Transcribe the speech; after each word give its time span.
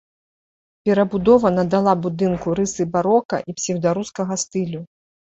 Перабудова 0.85 1.51
надала 1.57 1.93
будынку 2.05 2.55
рысы 2.59 2.87
барока 2.95 3.37
і 3.53 3.55
псеўдарускага 3.59 4.39
стылю. 4.45 4.81